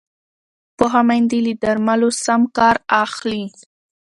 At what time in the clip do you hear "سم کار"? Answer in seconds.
2.23-2.75